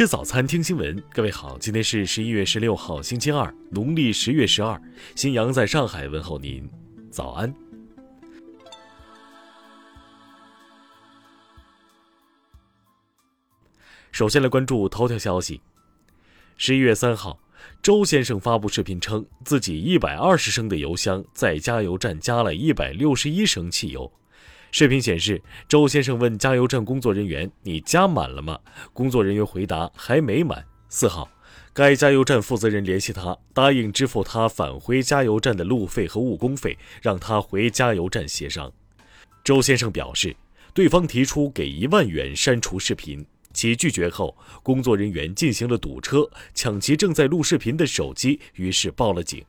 [0.00, 0.98] 吃早餐，听新闻。
[1.12, 4.80] 各位好，今天是十一月十六号，星期二，农历十月十二。
[5.14, 6.66] 新阳在上海问候您，
[7.10, 7.54] 早安。
[14.10, 15.60] 首先来关注头条消息。
[16.56, 17.38] 十一月三号，
[17.82, 24.10] 周先生发布视频称，自己一百二十升的油箱在加油站加了一百六十一升汽油。
[24.72, 28.58] 视频显示，周先生问加油站工作人员：“你加满了吗？”
[28.94, 31.28] 工作人员回答：“还没满。”四号，
[31.72, 38.72] 该加油站负责人联系他，答应支付他返回加油站的路费和误工费，让他回加油站协商。
[39.42, 40.36] 周先生表示，
[40.72, 49.44] 对方提出给一万元删除视频，其拒绝后，工作人员进行了堵车，抢其正在录视频的手机，于是报了警。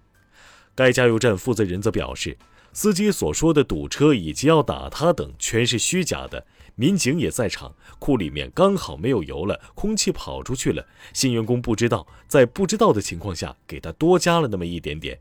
[0.73, 2.35] 该加油站负责人则表示。
[2.73, 15.19] 司机所说的堵车以及要打他等全是虚假的，民警也在场，库里面刚好没有油了，空气跑出去了，新员工不知道，在不知道的情况下给他多加了那么一点点。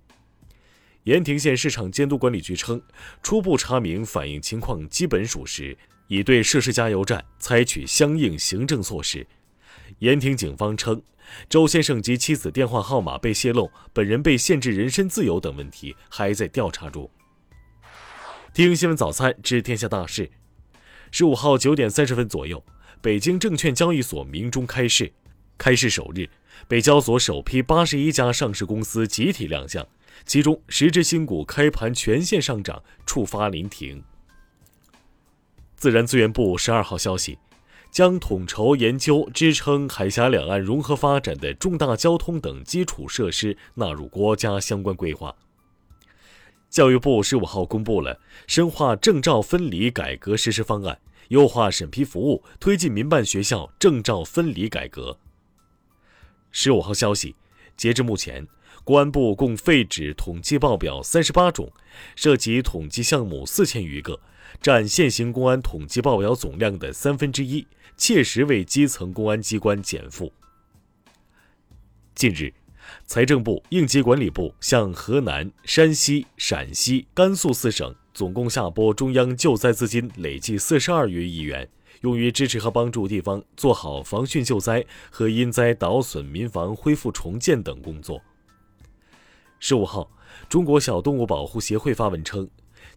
[1.05, 2.81] 盐亭县市场监督管理局称，
[3.23, 5.77] 初步查明反映情况基本属实，
[6.07, 9.27] 已对涉事加油站采取相应行政措施。
[9.99, 11.03] 盐亭警方称，
[11.49, 17.11] 周先生及妻子电话号码被泄露，本人被限制人身自由等问题还在调查中。
[18.53, 20.29] 听新闻早餐知天下大事。
[21.13, 22.63] 十五号九点三十分左右，
[23.01, 25.13] 北京证券交易所鸣钟开市。
[25.57, 26.29] 开市首日，
[26.67, 29.87] 北交所首批八十一家上市公司集体亮相，
[30.27, 34.03] 其中十只新股开盘全线上涨，触发临停。
[35.77, 37.39] 自然资源部十二号消息，
[37.93, 45.37] 将统筹研究支撑海峡两岸融合发展的重大交通等基础设施纳入国家相关规划。
[46.71, 55.19] 教育部十五号公布了深化证照分离改革实施方案，优化审批服务，推进民办学校证照分离改革。
[56.53, 57.35] 十五号消息，
[57.77, 58.47] 截至目前，
[58.85, 61.73] 公安部共废止统计报表三十八种，
[62.15, 64.21] 涉及统计项目四千余个，
[64.63, 67.67] 占现行公安统计报表总量的三分之一，
[67.97, 70.33] 切实为基层公安机关减负。
[72.15, 72.60] 近日。
[73.07, 81.69] 财政部、应急管理部向河南、山西、陕西、甘肃四省总共下拨中央救灾资金累计四十二余亿元，
[82.03, 88.21] 用于支持和帮助地方做好防汛救灾和因灾倒损民房恢复重建等工作。
[89.59, 90.11] 十五号，
[90.49, 92.49] 中国小动物保护协会发文称，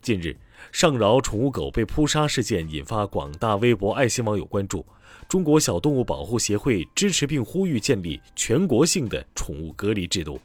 [0.01, 0.35] 近日
[0.71, 4.85] 上饶宠物狗被扑杀事件引发广大微博爱心网友关注。
[5.29, 10.39] 中国小动物保护协会支持并呼吁建立全国性的宠物隔离制度。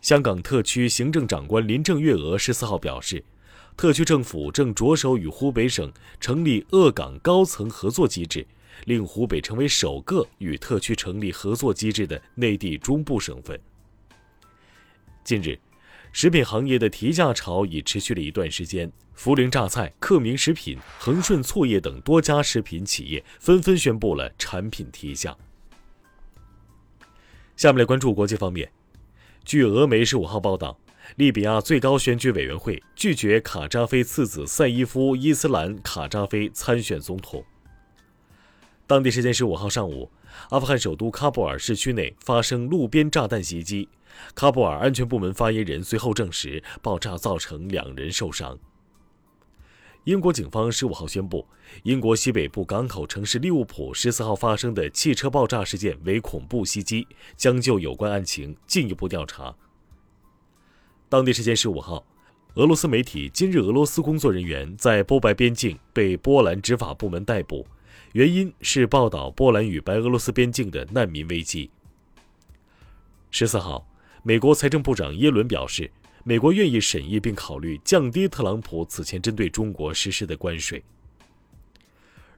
[0.00, 3.22] 香港特区行政长官林郑月娥十四号表示，
[3.76, 8.46] 特区政府正着手与湖北省成立鄂港高层合作机制，
[8.86, 13.60] 令湖北成为首个与特区成立合作机制的内地中部省份。
[15.24, 15.58] 近日。
[16.12, 25.36] 食品行业的提价潮已持续了一段时间，涪陵榨菜、克明食品、恒顺醋业等多家食品企业纷纷宣布了产品提价。
[27.56, 28.70] 下面来关注国际方面，
[29.44, 30.78] 据俄媒十五号报道，
[31.16, 37.44] 利比亚最高选举委员会拒绝卡扎菲次子赛伊夫·伊斯兰·卡扎菲参选总统。
[38.90, 40.10] 当地时间十五号上午，
[40.48, 43.88] 阿富汗首都喀布尔市区内发生路边炸弹袭击。
[44.34, 48.58] 喀布尔安全部门发言人随后证实，爆炸造成两人受伤。
[50.02, 51.46] 英国警方十五号宣布，
[51.84, 59.54] 英国西北部港口城市利物浦十四号发生的汽车爆炸事件为恐怖袭击，将就有关案情进一步调查。
[61.08, 62.04] 当地时间十五号，
[62.54, 67.64] 俄罗斯媒体《今日俄罗斯》工作人员在波白边境被波兰执法部门逮捕，
[68.12, 71.70] 原因是报道波兰与白俄罗斯边境的难民危机。
[73.30, 73.86] 十四号。
[74.22, 75.90] 美国财政部长耶伦表示，
[76.24, 80.84] 美国愿意审议并考虑降低特朗普此前针对中国实施的关税。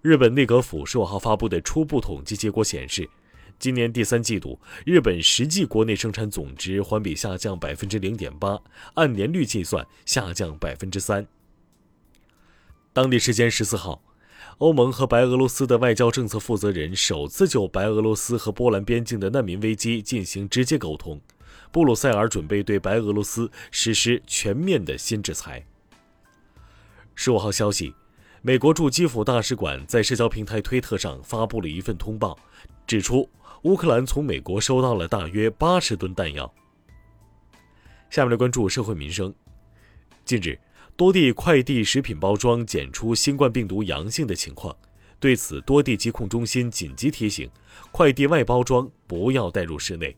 [0.01, 3.11] 日本内阁府十五号发布的初步统计结果显示，
[3.59, 8.63] 今年第三季度日本实际国内生产总值环比下降百分之零点八，
[8.95, 11.27] 按年率计算下降百分之三。
[12.93, 14.01] 当地时间十四号，
[14.59, 21.21] 欧盟和白俄罗斯的外交政策负责人首次就白俄罗斯和波兰边境的难民危机进行直接沟通。
[21.71, 25.65] 布鲁塞尔准备对白俄罗斯实施全面的新制裁。
[27.15, 27.95] 十五号消息，
[28.43, 32.39] 美国驻基辅大使馆在社交平台推特上发布了一份通报，
[32.87, 33.29] 指出
[33.63, 36.53] 乌克兰从美国收到了大约八十吨弹药。
[38.11, 39.35] 下面来关注社会民生。
[40.25, 40.59] 近日，
[40.97, 44.77] 多地快递食品包装检出新冠病毒阳性的情况。
[45.19, 47.49] 对此，多地疾控中心紧急提醒：
[47.91, 50.17] 快递外包装不要带入室内。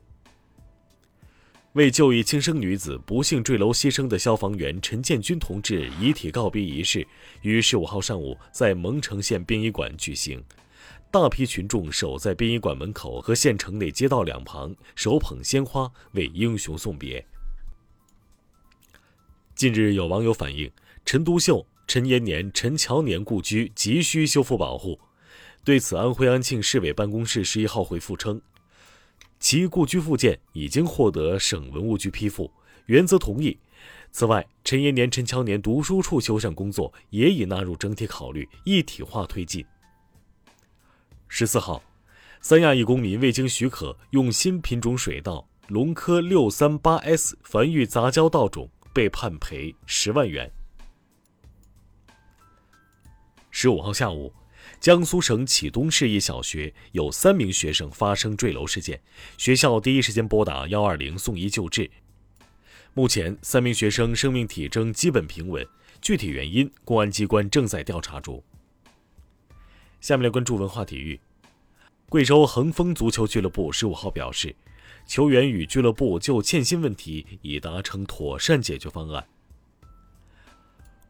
[1.74, 7.06] 为救一轻生女子不幸坠楼牺牲的消防员陈建军同志遗体告别仪式
[7.42, 10.42] 于十五号上午在蒙城县殡仪馆举行，
[11.10, 17.24] 大批群众守在殡仪馆门口和县城内街道两旁，手捧鲜花为英雄送别。
[19.54, 20.68] 近日，有网友反映，
[21.04, 24.98] 陈独秀、陈延年、陈乔年故居急需修复保护。
[25.62, 28.42] 对此，安徽安庆市委办公室十一号回复称。
[29.38, 32.50] 其故居复建已经获得省文物局批复，
[32.86, 33.56] 原则同意。
[34.10, 39.64] 此外，陈延年、陈乔年读书处修缮工作也已纳入整体考虑，一体化推进。
[41.28, 41.80] 十四号，
[42.40, 50.50] 三亚一公民未经许可用新品种水稻龙科六三八 S 繁育杂交稻种，被判赔十万元。
[53.50, 54.32] 十五号下午。
[54.80, 58.98] 江苏省启东市一小学有三名学生发生坠楼事件，
[59.36, 61.90] 学校第一时间拨打幺二零送医救治。
[62.94, 65.66] 目前，三名学生生命体征基本平稳，
[66.00, 68.42] 具体原因公安机关正在调查中。
[70.00, 71.20] 下面来关注文化体育。
[72.08, 74.56] 贵州恒丰足球俱乐部十五号表示，
[75.06, 79.24] 球员与俱乐部就欠薪问题已达成妥善解决方案。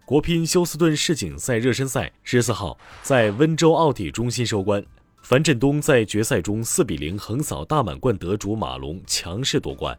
[0.04, 4.84] 国乒休斯顿世锦赛热身赛十四号在温州奥体中心收官，
[5.22, 9.98] 樊振东在决赛中四比零横扫大满贯得主马龙，强势夺冠。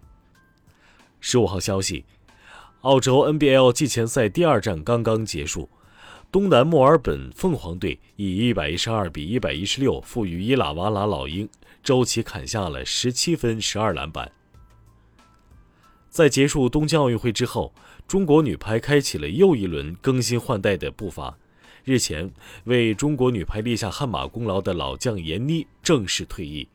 [1.20, 2.06] 十五号消息，
[2.82, 5.68] 澳洲 NBL 季前赛第二战刚刚结束，
[6.36, 11.48] 东南墨尔本凤凰队以一百一十二比一百一十六负于伊拉瓦拉老鹰，
[11.82, 14.30] 周琦砍下了十七分十二篮板。
[16.10, 17.74] 在结束东京奥运会之后。
[18.06, 21.38] 中国女排开启了又一轮更新换代的步伐。
[21.86, 22.30] 日前，
[22.66, 26.68] 为中国女排立下汗马功劳的老将闫妮正式退役。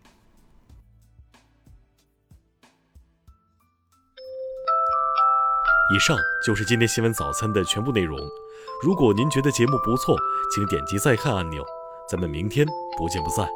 [5.94, 8.18] 以上就是今天新闻早餐的全部内容。
[8.82, 10.16] 如果您觉得节目不错，
[10.54, 11.62] 请点击再看按钮。
[12.08, 12.66] 咱们明天
[12.96, 13.46] 不见不散。